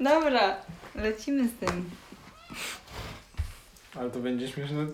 Dobra, 0.00 0.56
lecimy 0.94 1.48
z 1.48 1.52
tym. 1.52 1.90
Ale 3.94 4.10
to 4.10 4.20
będzie 4.20 4.48
śmieszne. 4.48 4.86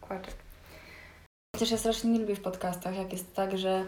Kłaczek. 0.00 0.34
Chociaż 1.56 1.70
ja 1.70 1.78
strasznie 1.78 2.10
nie 2.10 2.18
lubię 2.18 2.36
w 2.36 2.40
podcastach, 2.40 2.96
jak 2.96 3.12
jest 3.12 3.34
tak, 3.34 3.58
że 3.58 3.84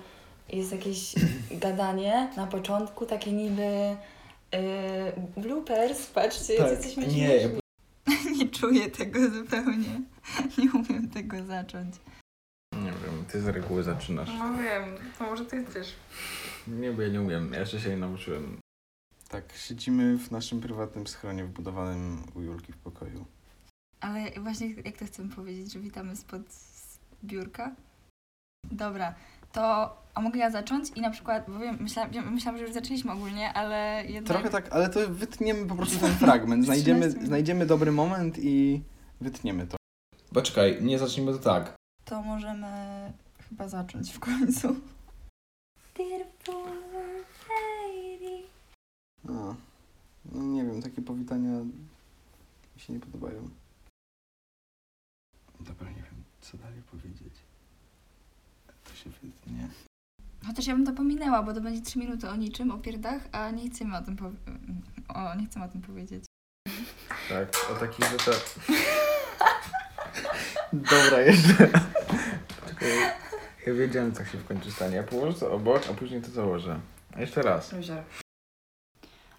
jest 0.49 0.73
jakieś 0.73 1.15
gadanie 1.51 2.31
na 2.37 2.47
początku, 2.47 3.07
takie 3.07 3.33
niby 3.33 3.97
yy, 4.53 4.63
bloopers, 5.37 6.07
patrzcie, 6.07 6.57
Tak, 6.57 6.71
jesteśmy 6.71 7.07
nie, 7.07 7.13
śmieszni. 7.13 7.61
nie 8.39 8.49
czuję 8.49 8.91
tego 8.91 9.31
zupełnie. 9.31 10.01
Nie 10.59 10.71
umiem 10.73 11.09
tego 11.09 11.45
zacząć. 11.45 11.95
Ty 13.33 13.41
z 13.41 13.47
reguły 13.47 13.83
zaczynasz. 13.83 14.29
No 14.39 14.55
wiem, 14.55 14.85
to 15.19 15.25
może 15.25 15.45
ty 15.45 15.65
też. 15.65 15.95
Nie, 16.69 16.93
bo 16.93 17.03
ja 17.03 17.09
nie 17.09 17.21
umiem. 17.21 17.53
Ja 17.53 17.61
jeszcze 17.61 17.81
się 17.81 17.89
nie 17.91 17.97
nauczyłem. 17.97 18.59
Tak, 19.29 19.45
siedzimy 19.57 20.19
w 20.19 20.31
naszym 20.31 20.61
prywatnym 20.61 21.07
schronie 21.07 21.45
wbudowanym 21.45 22.23
u 22.35 22.41
Julki 22.41 22.73
w 22.73 22.77
pokoju. 22.77 23.25
Ale 24.01 24.31
właśnie 24.41 24.71
jak 24.71 24.97
to 24.97 25.07
chcę 25.07 25.29
powiedzieć, 25.29 25.73
że 25.73 25.79
witamy 25.79 26.17
spod 26.17 26.43
biurka? 27.25 27.75
Dobra, 28.71 29.15
to 29.53 29.63
a 30.15 30.21
mogę 30.21 30.39
ja 30.39 30.51
zacząć 30.51 30.91
i 30.97 31.01
na 31.01 31.11
przykład, 31.11 31.45
bo 31.49 31.59
wiem, 31.59 31.77
myślałam, 31.81 32.35
myślałam 32.35 32.59
że 32.59 32.65
już 32.65 32.75
zaczęliśmy 32.75 33.13
ogólnie, 33.13 33.53
ale 33.53 34.05
jednak... 34.07 34.25
Trochę 34.25 34.51
tak, 34.51 34.73
ale 34.73 34.89
to 34.89 35.01
wytniemy 35.11 35.67
po 35.67 35.75
prostu 35.75 35.99
ten 35.99 36.13
fragment. 36.13 36.65
Znajdziemy, 36.67 37.01
13 37.01 37.17
minut. 37.17 37.29
znajdziemy 37.29 37.67
dobry 37.67 37.93
moment 37.93 38.39
i 38.39 38.83
wytniemy 39.21 39.67
to. 39.67 39.77
Poczekaj, 40.35 40.83
nie 40.83 40.99
zacznijmy 40.99 41.33
to 41.33 41.39
tak. 41.39 41.78
To 42.09 42.23
możemy 42.23 43.13
chyba 43.49 43.69
zacząć 43.69 44.13
w 44.13 44.21
końcu. 44.21 44.77
A, 49.29 49.55
no 50.33 50.43
nie 50.43 50.65
wiem, 50.65 50.83
takie 50.83 51.03
powitania 51.03 51.51
mi 52.75 52.81
się 52.81 52.93
nie 52.93 53.01
podobają. 53.01 53.49
Dobra, 55.61 55.89
nie 55.91 55.97
wiem, 55.97 56.25
co 56.41 56.59
dalej 56.59 56.83
powiedzieć. 56.91 57.35
To 58.85 58.95
się 58.95 59.11
wytnie. 59.11 59.69
Chociaż 60.47 60.67
ja 60.67 60.75
bym 60.75 60.87
to 60.87 60.93
pominęła, 60.93 61.43
bo 61.43 61.55
to 61.55 61.61
będzie 61.61 61.83
3 61.83 61.99
minuty 61.99 62.29
o 62.29 62.37
niczym, 62.37 62.71
o 62.71 62.79
pierdach, 62.79 63.29
a 63.33 63.51
nie 63.51 63.71
chcemy 63.71 63.97
o 63.97 64.03
tym, 64.03 64.17
o, 65.09 65.35
nie 65.35 65.47
chcemy 65.47 65.65
o 65.65 65.69
tym 65.69 65.83
powiedzieć. 65.83 66.25
Tak, 67.29 67.71
o 67.71 67.75
takich 67.75 68.11
rzeczach. 68.11 68.55
Dobra, 70.73 71.21
jeszcze. 71.21 71.69
Ja 73.69 73.75
wiedziałem, 73.75 74.13
co 74.13 74.25
się 74.25 74.39
w 74.39 74.47
końcu 74.47 74.71
stanie. 74.71 74.97
Ja 74.97 75.03
położę 75.03 75.41
to 75.41 75.53
obok, 75.53 75.83
a 75.91 75.95
później 75.95 76.23
to 76.23 76.31
założę. 76.31 76.81
A 77.17 77.21
jeszcze 77.21 77.43
raz. 77.43 77.75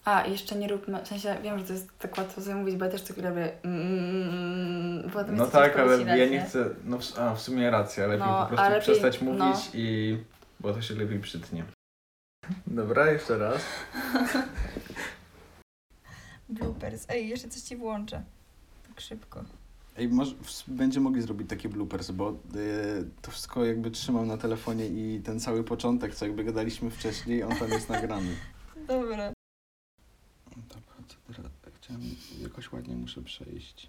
A, 0.05 0.27
jeszcze 0.27 0.55
nie 0.55 0.67
róbmy, 0.67 1.03
w 1.03 1.07
sensie 1.07 1.37
wiem, 1.43 1.59
że 1.59 1.65
to 1.65 1.73
jest 1.73 1.99
tak 1.99 2.17
łatwo 2.17 2.41
sobie 2.41 2.55
mówić, 2.55 2.75
bo 2.75 2.85
ja 2.85 2.91
też 2.91 3.01
co 3.01 3.13
chwilę 3.13 3.29
robię 3.29 3.51
mm, 3.63 5.09
potem 5.13 5.35
No 5.35 5.43
jest 5.43 5.53
tak, 5.55 5.77
ale 5.77 6.17
ja 6.17 6.29
nie 6.29 6.41
chcę. 6.41 6.69
No 6.85 6.99
w, 6.99 7.19
a, 7.19 7.35
w 7.35 7.41
sumie 7.41 7.71
racja, 7.71 8.07
lepiej 8.07 8.27
No, 8.27 8.41
po 8.41 8.45
prostu 8.47 8.65
lepiej- 8.65 8.81
przestać 8.81 9.21
mówić 9.21 9.39
no. 9.39 9.55
i. 9.73 10.17
bo 10.59 10.73
to 10.73 10.81
się 10.81 10.95
lepiej 10.95 11.19
przytnie. 11.19 11.63
Dobra, 12.67 13.11
jeszcze 13.11 13.37
raz. 13.37 13.61
Bloopers. 16.49 17.05
Ej, 17.09 17.29
jeszcze 17.29 17.49
coś 17.49 17.61
ci 17.61 17.75
włączę. 17.75 18.23
Tak 18.87 19.01
szybko. 19.01 19.43
Ej, 19.99 20.09
może 20.09 20.35
będziemy 20.67 21.03
mogli 21.03 21.21
zrobić 21.21 21.49
takie 21.49 21.69
bloopers, 21.69 22.11
bo 22.11 22.31
y, 22.31 22.35
to 23.21 23.31
wszystko 23.31 23.65
jakby 23.65 23.91
trzymam 23.91 24.27
na 24.27 24.37
telefonie 24.37 24.87
i 24.87 25.21
ten 25.21 25.39
cały 25.39 25.63
początek, 25.63 26.15
co 26.15 26.25
jakby 26.25 26.43
gadaliśmy 26.43 26.89
wcześniej, 26.89 27.43
on 27.43 27.55
tam 27.55 27.69
jest 27.69 27.89
nagrany. 27.99 28.35
Dobra. 28.87 29.33
Dobra, 30.55 30.95
co 31.07 31.33
teraz? 31.33 31.51
Chciałem, 31.81 32.01
jakoś 32.41 32.71
ładnie 32.71 32.95
muszę 32.95 33.21
przejść. 33.21 33.87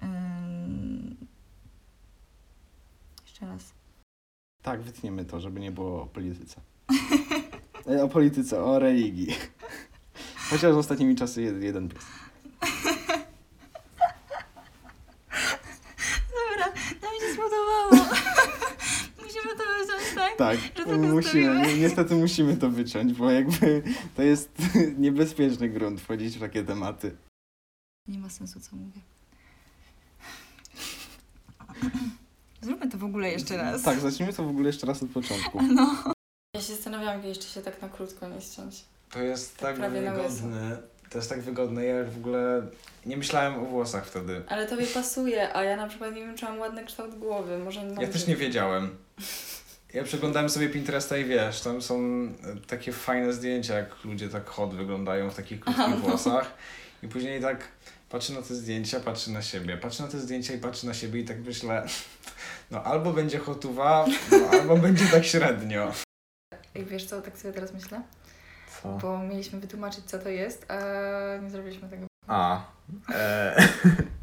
Mm. 0.00 1.16
Jeszcze 3.24 3.46
raz. 3.46 3.72
Tak, 4.62 4.82
wytniemy 4.82 5.24
to, 5.24 5.40
żeby 5.40 5.60
nie 5.60 5.72
było 5.72 6.02
o 6.02 6.06
polityce. 6.06 6.60
E, 7.90 8.04
o 8.04 8.08
polityce, 8.08 8.64
o 8.64 8.78
religii. 8.78 9.34
Chociaż 10.50 10.74
ostatnimi 10.74 11.16
czasy 11.16 11.42
jed, 11.42 11.62
jeden 11.62 11.88
pies. 11.88 12.04
Dobra, 16.36 16.72
to 17.00 17.12
mi 17.12 17.20
się 17.20 17.34
spodobało. 17.34 17.90
Musimy 19.22 19.56
to 19.56 19.64
wyciąć, 19.78 20.02
tak? 20.38 20.58
Tak, 20.76 20.86
musimy, 20.98 21.66
ni- 21.66 21.80
niestety 21.80 22.14
musimy 22.14 22.56
to 22.56 22.70
wyciąć, 22.70 23.12
bo 23.12 23.30
jakby 23.30 23.82
to 24.16 24.22
jest 24.22 24.50
niebezpieczny 24.98 25.68
grunt 25.68 26.00
wchodzić 26.00 26.36
w 26.36 26.40
takie 26.40 26.64
tematy. 26.64 27.16
Nie 28.08 28.18
ma 28.18 28.28
sensu, 28.28 28.60
co 28.60 28.76
mówię. 28.76 29.00
Zróbmy 32.62 32.90
to 32.90 32.98
w 32.98 33.04
ogóle 33.04 33.30
jeszcze 33.30 33.56
raz. 33.56 33.82
Tak, 33.82 34.00
zacznijmy 34.00 34.32
to 34.32 34.44
w 34.44 34.48
ogóle 34.48 34.66
jeszcze 34.66 34.86
raz 34.86 35.02
od 35.02 35.10
początku. 35.10 35.62
No. 35.62 36.12
Ja 36.54 36.60
się 36.60 36.74
zastanawiałam, 36.74 37.16
jak 37.16 37.26
jeszcze 37.26 37.46
się 37.48 37.62
tak 37.62 37.82
na 37.82 37.88
krótko 37.88 38.28
nie 38.28 38.40
ściąć. 38.40 38.84
To 39.10 39.22
jest 39.22 39.56
tak 39.56 39.78
na 39.78 39.90
wygodne. 39.90 40.78
To 41.10 41.18
jest 41.18 41.30
tak 41.30 41.42
wygodne. 41.42 41.84
Ja 41.84 42.04
w 42.04 42.16
ogóle 42.16 42.66
nie 43.06 43.16
myślałem 43.16 43.54
o 43.54 43.64
włosach 43.66 44.06
wtedy. 44.06 44.42
Ale 44.48 44.66
tobie 44.66 44.86
pasuje, 44.86 45.56
a 45.56 45.64
ja 45.64 45.76
na 45.76 45.88
przykład 45.88 46.14
nie 46.14 46.20
wiem, 46.20 46.36
czy 46.36 46.44
mam 46.44 46.58
ładny 46.58 46.84
kształt 46.84 47.18
głowy. 47.18 47.58
Może 47.58 47.84
nie 47.84 48.02
Ja 48.02 48.08
też 48.12 48.26
nie 48.26 48.36
wiedziałem. 48.36 48.90
Ja 49.94 50.04
przeglądałem 50.04 50.48
sobie 50.48 50.68
Pinteresta 50.68 51.16
i 51.16 51.24
wiesz, 51.24 51.60
tam 51.60 51.82
są 51.82 51.98
e, 51.98 52.56
takie 52.66 52.92
fajne 52.92 53.32
zdjęcia, 53.32 53.74
jak 53.74 54.04
ludzie 54.04 54.28
tak 54.28 54.46
hot 54.46 54.74
wyglądają 54.74 55.30
w 55.30 55.34
takich 55.34 55.60
krótkich 55.60 55.84
Aha, 55.84 55.96
no. 56.02 56.08
włosach. 56.08 56.54
I 57.02 57.08
później 57.08 57.40
tak 57.40 57.68
patrzę 58.10 58.32
na 58.32 58.42
te 58.42 58.54
zdjęcia, 58.54 59.00
patrzę 59.00 59.30
na 59.30 59.42
siebie. 59.42 59.76
Patrzę 59.76 60.02
na 60.02 60.08
te 60.08 60.20
zdjęcia 60.20 60.54
i 60.54 60.58
patrzę 60.58 60.86
na 60.86 60.94
siebie 60.94 61.20
i 61.20 61.24
tak 61.24 61.38
myślę, 61.38 61.86
no 62.70 62.82
albo 62.82 63.12
będzie 63.12 63.38
hotuwa, 63.38 64.06
no, 64.30 64.50
albo 64.50 64.76
będzie 64.86 65.06
tak 65.06 65.24
średnio. 65.24 65.92
I 66.74 66.84
wiesz 66.84 67.04
co, 67.04 67.22
tak 67.22 67.38
sobie 67.38 67.54
teraz 67.54 67.74
myślę? 67.74 68.02
Co? 68.82 68.88
Bo 68.88 69.18
mieliśmy 69.18 69.60
wytłumaczyć, 69.60 70.04
co 70.04 70.18
to 70.18 70.28
jest, 70.28 70.70
a 70.70 70.76
nie 71.42 71.50
zrobiliśmy 71.50 71.88
tego. 71.88 72.06
A. 72.26 72.64
E, 73.14 73.68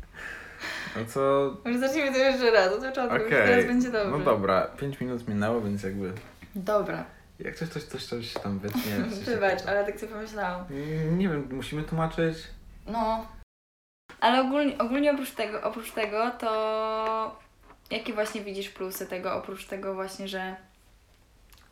no 0.96 1.02
to 1.14 1.58
Może 1.66 1.80
zacznijmy 1.80 2.12
to 2.12 2.18
jeszcze 2.18 2.52
raz, 2.52 2.74
od 2.74 2.80
początku, 2.86 3.16
Okej, 3.16 3.30
teraz 3.30 3.66
będzie 3.66 3.92
dobrze. 3.92 4.12
no 4.18 4.20
dobra, 4.20 4.62
5 4.68 5.00
minut 5.02 5.28
minęło, 5.28 5.62
więc 5.62 5.84
jakby 5.84 6.14
Dobra, 6.56 7.06
jak 7.40 7.56
coś, 7.56 7.70
coś, 7.70 7.84
coś, 7.84 8.06
coś 8.06 8.34
się 8.34 8.40
tam 8.40 8.59
wytnie. 8.59 8.81
się- 9.26 9.31
wybacz, 9.31 9.62
ale 9.68 9.86
tak 9.86 10.00
sobie 10.00 10.12
pomyślałam. 10.12 10.66
Mm, 10.70 11.18
Nie 11.18 11.30
wiem, 11.30 11.48
musimy 11.52 11.84
tłumaczyć. 11.84 12.38
No. 12.88 13.28
Ale 14.20 14.42
ogólnie, 14.42 14.78
ogólnie 14.78 15.12
oprócz 15.12 15.31
tego, 15.31 15.62
oprócz 15.64 15.92
tego, 15.92 16.31
to 16.31 17.40
jakie 17.92 18.14
właśnie 18.14 18.44
widzisz 18.44 18.70
plusy 18.70 19.08
tego, 19.08 19.36
oprócz 19.36 19.66
tego 19.66 19.94
właśnie, 19.96 20.28
że... 20.28 20.56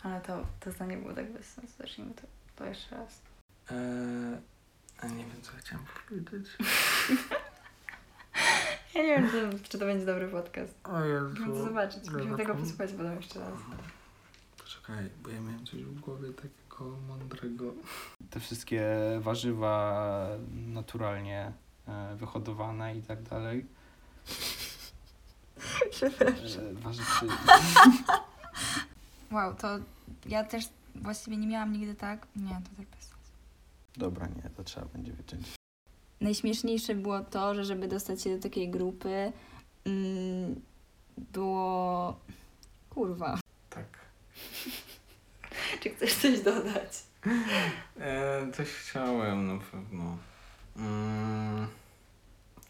Ale 0.04 0.22
to, 0.22 0.46
to 0.60 0.72
zdanie 0.72 0.98
było 0.98 1.14
tak 1.14 1.32
bez 1.32 1.46
sensu, 1.54 1.74
zacznijmy 1.78 2.14
to, 2.14 2.22
to 2.56 2.66
jeszcze 2.66 2.96
raz. 2.96 3.22
Eee, 3.72 3.78
a 5.02 5.08
nie 5.08 5.24
wiem, 5.26 5.42
co 5.42 5.52
chciałam 5.60 5.86
powiedzieć. 6.10 6.48
Ja 8.96 9.02
nie 9.04 9.08
wiem, 9.08 9.30
czy, 9.32 9.70
czy 9.70 9.80
to 9.80 9.86
będzie 9.86 10.06
dobry 10.06 10.28
podcast. 10.28 10.74
O 10.84 11.04
Jezu. 11.06 11.30
Musimy 11.30 11.64
zobaczyć, 11.64 12.10
musimy 12.12 12.38
tego 12.38 12.56
posłuchać 12.56 12.92
potem 12.92 13.16
jeszcze 13.16 13.40
raz. 13.40 13.60
Poczekaj, 14.58 15.10
bo 15.24 15.30
ja 15.30 15.42
miałem 15.42 15.66
coś 15.66 15.84
w 15.84 16.00
głowie 16.00 16.30
takiego 16.34 16.98
mądrego. 17.08 17.74
Te 18.30 18.40
wszystkie 18.40 18.88
warzywa 19.20 20.28
naturalnie 20.68 21.54
e, 21.88 22.16
wyhodowane 22.16 22.98
i 22.98 23.02
tak 23.02 23.24
dalej. 23.24 23.66
E, 26.02 26.74
warzywcy. 26.74 27.28
Wow, 29.32 29.56
to 29.56 29.68
ja 30.26 30.44
też 30.44 30.66
właściwie 30.96 31.38
nie 31.38 31.48
miałam 31.48 31.74
nigdy 31.74 31.96
tak. 31.96 32.28
Nie, 32.36 32.62
to 32.64 32.76
też 32.78 32.86
bez 32.86 33.00
sensu. 33.00 33.16
Dobra, 33.98 34.28
nie, 34.28 34.50
to 34.58 34.64
trzeba 34.64 34.86
będzie 34.86 35.14
wyciąć. 35.14 35.61
Najśmieszniejsze 36.22 36.96
było 36.96 37.20
to, 37.20 37.56
że 37.56 37.66
żeby 37.66 37.88
dostać 37.88 38.22
się 38.22 38.36
do 38.36 38.44
takiej 38.44 38.70
grupy, 38.70 39.32
mm, 39.86 40.62
było. 41.18 42.20
Kurwa. 42.90 43.40
Tak. 43.70 43.86
Czy 45.82 45.90
chcesz 45.90 46.14
coś 46.16 46.42
dodać? 46.42 47.04
Eee, 48.00 48.52
coś 48.54 48.68
chciałem 48.68 49.48
na 49.48 49.64
pewno. 49.72 50.18
Mm, 50.78 51.68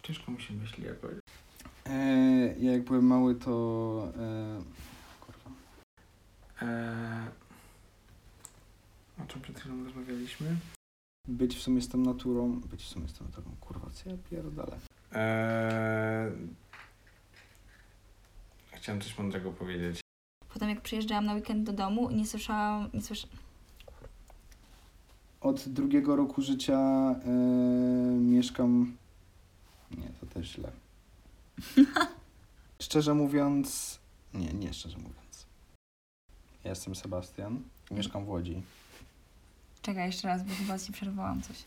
ciężko 0.04 0.32
mi 0.32 0.42
się 0.42 0.54
myśli 0.54 0.86
jakoś. 0.86 1.12
E, 1.86 1.96
ja 2.60 2.72
jak 2.72 2.84
byłem 2.84 3.06
mały, 3.06 3.36
to. 3.36 3.52
E, 4.18 4.62
kurwa. 5.22 5.50
Eee, 6.62 7.28
o 9.24 9.28
czym 9.28 9.42
przed 9.42 9.60
chwilą 9.60 9.84
rozmawialiśmy? 9.84 10.56
Być 11.28 11.56
w 11.56 11.62
sumie 11.62 11.82
z 11.82 11.88
tą 11.88 11.98
naturą. 11.98 12.60
Być 12.60 12.84
w 12.84 12.88
sumie 12.88 13.08
z 13.08 13.14
tą 13.14 13.26
naturą. 13.26 13.52
Kurwa, 13.62 13.90
co 13.90 14.10
ja 14.10 14.16
pierdolę. 14.30 14.78
Eee, 15.12 16.32
chciałem 18.74 19.02
coś 19.02 19.18
mądrego 19.18 19.52
powiedzieć. 19.52 20.00
Potem 20.54 20.70
jak 20.70 20.82
przyjeżdżałam 20.82 21.26
na 21.26 21.34
weekend 21.34 21.64
do 21.64 21.74
domu, 21.74 22.12
nie 22.12 22.28
słyszałam, 22.28 22.90
nie 22.94 23.02
słysz... 23.02 23.28
Od 25.42 25.70
drugiego 25.70 26.16
roku 26.16 26.42
życia 26.42 26.80
e, 26.80 27.30
mieszkam. 28.20 28.98
Nie, 29.92 30.10
to 30.20 30.26
też 30.26 30.48
źle. 30.48 30.72
szczerze 32.82 33.14
mówiąc. 33.14 34.00
Nie, 34.34 34.54
nie 34.54 34.74
szczerze 34.74 34.98
mówiąc. 34.98 35.46
Ja 36.64 36.70
jestem 36.70 36.96
Sebastian 36.96 37.60
mieszkam 37.92 38.26
w 38.26 38.30
Łodzi. 38.30 38.62
Czekaj 39.82 40.06
jeszcze 40.06 40.28
raz, 40.28 40.44
bo 40.44 40.54
chyba 40.56 40.80
ci 40.80 40.92
przerwałam 40.92 41.42
coś. 41.42 41.58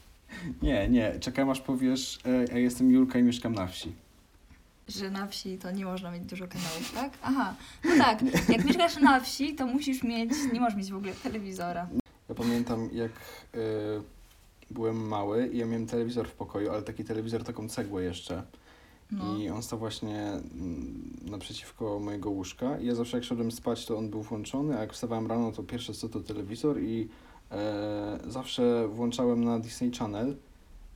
Nie, 0.63 0.89
nie, 0.89 1.21
czekam 1.21 1.51
aż 1.51 1.61
powiesz, 1.61 2.19
e, 2.25 2.45
ja 2.45 2.59
jestem 2.59 2.91
Julka 2.91 3.19
i 3.19 3.23
mieszkam 3.23 3.55
na 3.55 3.67
wsi. 3.67 3.93
Że 4.89 5.11
na 5.11 5.27
wsi 5.27 5.59
to 5.59 5.71
nie 5.71 5.85
można 5.85 6.11
mieć 6.11 6.23
dużo 6.23 6.49
kanałów, 6.49 6.93
tak? 6.95 7.13
Aha, 7.23 7.55
no 7.85 7.91
tak. 7.99 8.23
Jak 8.49 8.65
mieszkasz 8.65 8.97
na 8.97 9.21
wsi, 9.21 9.55
to 9.55 9.67
musisz 9.67 10.03
mieć, 10.03 10.31
nie 10.53 10.61
możesz 10.61 10.77
mieć 10.77 10.91
w 10.93 10.97
ogóle 10.97 11.13
telewizora. 11.13 11.87
Ja 12.29 12.35
pamiętam, 12.35 12.89
jak 12.93 13.13
e, 13.55 13.59
byłem 14.71 15.09
mały 15.09 15.49
i 15.49 15.59
ja 15.59 15.67
miałem 15.67 15.87
telewizor 15.87 16.29
w 16.29 16.33
pokoju, 16.33 16.71
ale 16.71 16.83
taki 16.83 17.05
telewizor, 17.05 17.45
taką 17.45 17.69
cegłę 17.69 18.03
jeszcze. 18.03 18.43
No. 19.11 19.39
I 19.39 19.49
on 19.51 19.63
stał 19.63 19.79
właśnie 19.79 20.21
mm, 20.21 21.11
naprzeciwko 21.31 21.99
mojego 21.99 22.31
łóżka. 22.31 22.79
I 22.79 22.87
ja 22.87 22.95
zawsze 22.95 23.17
jak 23.17 23.25
szedłem 23.25 23.53
spać, 23.53 23.87
to 23.87 23.99
on 23.99 24.11
był 24.11 24.23
włączony, 24.23 24.79
a 24.79 24.81
jak 24.81 24.93
wstawałem 24.93 25.27
rano, 25.27 25.53
to 25.53 25.63
pierwsze 25.63 25.95
co 25.95 26.09
to 26.09 26.21
telewizor 26.21 26.81
i 26.81 27.09
zawsze 28.27 28.89
włączałem 28.89 29.45
na 29.45 29.59
Disney 29.59 29.91
Channel. 29.91 30.37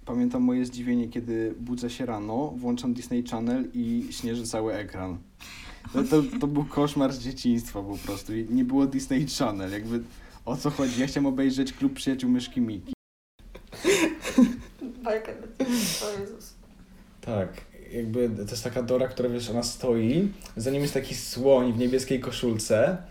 Pamiętam 0.05 0.43
moje 0.43 0.67
zdziwienie, 0.67 1.09
kiedy 1.09 1.55
budzę 1.61 1.91
się 1.91 2.06
rano, 2.06 2.53
włączam 2.56 2.95
Disney 2.95 3.23
Channel 3.23 3.69
i 3.75 4.09
śnieży 4.11 4.47
cały 4.47 4.75
ekran. 4.75 5.19
To, 5.93 6.03
to, 6.05 6.23
to 6.41 6.47
był 6.47 6.65
koszmar 6.65 7.12
z 7.12 7.19
dzieciństwa 7.19 7.83
po 7.83 7.97
prostu. 7.97 8.33
Nie 8.50 8.65
było 8.65 8.87
Disney 8.87 9.27
Channel. 9.39 9.73
Jakby 9.73 10.03
o 10.45 10.56
co 10.56 10.71
chodzi? 10.71 11.00
Ja 11.00 11.06
chciałem 11.06 11.27
obejrzeć 11.27 11.73
Klub 11.73 11.93
Przyjaciół 11.93 12.31
Myszki 12.31 12.61
Miki. 12.61 12.93
Bajka 15.05 15.33
o 16.06 16.21
Jezus. 16.21 16.55
Tak, 17.21 17.49
jakby 17.93 18.31
to 18.45 18.50
jest 18.50 18.65
taka 18.65 18.83
Dora, 18.83 19.09
która 19.09 19.29
wiesz, 19.29 19.50
ona 19.50 19.62
stoi, 19.62 20.29
za 20.56 20.71
nim 20.71 20.83
jest 20.83 20.95
taki 20.95 21.15
słoń 21.15 21.73
w 21.73 21.79
niebieskiej 21.79 22.21
koszulce 22.21 23.03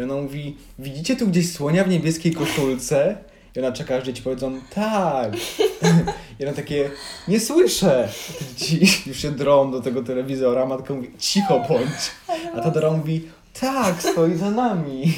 i 0.00 0.04
ona 0.04 0.14
mówi, 0.14 0.56
widzicie 0.78 1.16
tu 1.16 1.26
gdzieś 1.26 1.52
słonia 1.52 1.84
w 1.84 1.88
niebieskiej 1.88 2.32
koszulce? 2.32 3.24
I 3.56 3.58
ona 3.58 3.72
czeka, 3.72 3.96
aż 3.96 4.04
dzieci 4.04 4.22
powiedzą, 4.22 4.60
tak. 4.74 5.36
I 6.40 6.44
ona 6.44 6.52
takie, 6.52 6.90
nie 7.28 7.40
słyszę. 7.40 8.08
Dzieci 8.56 8.88
już 9.08 9.18
się 9.18 9.30
drą 9.30 9.70
do 9.70 9.80
tego 9.80 10.02
telewizora, 10.02 10.66
matka 10.66 10.94
mówi, 10.94 11.08
cicho 11.18 11.60
bądź. 11.68 12.10
A 12.54 12.60
ta 12.60 12.70
Dora 12.70 12.90
mówi, 12.90 13.28
tak, 13.60 14.02
stoi 14.02 14.36
za 14.36 14.50
nami. 14.50 15.12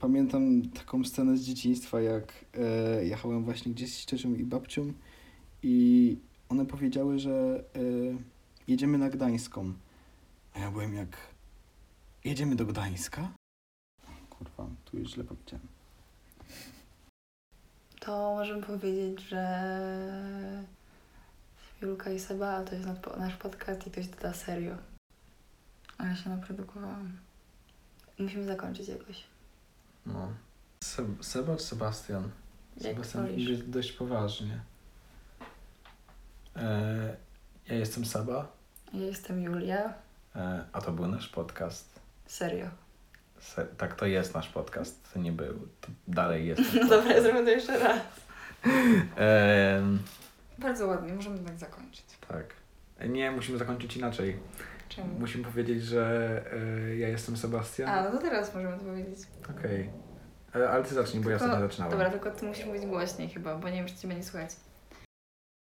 Pamiętam 0.00 0.62
taką 0.62 1.04
scenę 1.04 1.36
z 1.36 1.42
dzieciństwa, 1.42 2.00
jak 2.00 2.44
e, 2.54 3.04
jechałem 3.04 3.44
właśnie 3.44 3.72
gdzieś 3.72 3.94
z 3.94 4.04
ciocią 4.04 4.34
i 4.34 4.44
babcią 4.44 4.92
i 5.62 6.16
one 6.48 6.66
powiedziały, 6.66 7.18
że 7.18 7.64
e, 7.76 7.80
jedziemy 8.68 8.98
na 8.98 9.10
Gdańską. 9.10 9.72
A 10.54 10.58
ja 10.58 10.70
byłem 10.70 10.94
jak, 10.94 11.16
jedziemy 12.24 12.56
do 12.56 12.66
Gdańska? 12.66 13.32
Kurwa, 14.44 14.70
tu 14.84 14.98
już 14.98 15.10
źle 15.10 15.24
powiedziałem. 15.24 15.66
To 18.00 18.34
możemy 18.34 18.62
powiedzieć, 18.62 19.20
że 19.20 19.42
Julka 21.82 22.10
i 22.10 22.20
Seba 22.20 22.62
to 22.64 22.74
jest 22.74 22.86
nasz- 23.18 23.36
podcast 23.36 23.86
i 23.86 23.90
ktoś 23.90 24.06
doda 24.08 24.32
serio. 24.32 24.76
A 25.98 26.06
ja 26.06 26.16
się 26.16 26.30
naprodukowałam. 26.30 27.18
Musimy 28.18 28.44
zakończyć 28.46 28.88
jakoś. 28.88 29.24
No. 30.06 30.32
Seba 31.20 31.56
czy 31.56 31.62
Sebastian? 31.64 32.30
Jak 32.76 32.92
Sebastian 32.92 33.26
brzmi 33.36 33.58
dość 33.58 33.92
poważnie. 33.92 34.60
E, 36.56 37.16
ja 37.68 37.74
jestem 37.74 38.04
Seba, 38.04 38.52
Ja 38.92 39.00
jestem 39.00 39.42
Julia. 39.42 39.94
e, 40.36 40.64
a 40.72 40.80
to 40.80 40.92
był 40.92 41.06
nasz 41.08 41.28
podcast. 41.28 42.00
Serio. 42.26 42.66
Se, 43.42 43.64
tak, 43.64 43.94
to 43.94 44.06
jest 44.06 44.34
nasz 44.34 44.48
podcast. 44.48 45.12
To 45.14 45.20
nie 45.20 45.32
był. 45.32 45.68
To 45.80 45.88
dalej 46.08 46.46
jest. 46.46 46.62
No 46.74 46.88
dobra, 46.96 47.20
zrobię 47.20 47.44
to 47.44 47.50
jeszcze 47.50 47.78
raz. 47.78 48.00
Bardzo 50.58 50.86
ładnie, 50.86 51.12
możemy 51.12 51.38
tak 51.38 51.58
zakończyć. 51.58 52.04
tak. 52.28 52.44
Nie, 53.08 53.30
musimy 53.30 53.58
zakończyć 53.58 53.96
inaczej. 53.96 54.38
Czemu? 54.88 55.18
Musimy 55.18 55.44
powiedzieć, 55.44 55.82
że 55.84 56.42
e, 56.88 56.96
ja 56.96 57.08
jestem 57.08 57.36
Sebastian. 57.36 57.88
A, 57.88 58.02
no 58.04 58.10
to 58.10 58.18
teraz 58.18 58.54
możemy 58.54 58.78
to 58.78 58.84
powiedzieć. 58.84 59.18
Okej. 59.58 59.90
E, 60.56 60.70
Ale 60.70 60.84
ty 60.84 60.94
zacznij, 60.94 61.22
bo 61.22 61.30
ja 61.30 61.38
sobie 61.38 61.60
zaczynałem. 61.60 61.90
Dobra, 61.92 62.10
tylko 62.10 62.30
ty 62.30 62.46
musisz 62.46 62.66
mówić 62.66 62.86
głośniej 62.86 63.28
chyba, 63.28 63.56
bo 63.56 63.68
nie 63.68 63.76
wiem, 63.76 63.86
czy 63.86 63.96
cię 63.96 64.08
będzie 64.08 64.24
słychać. 64.24 64.50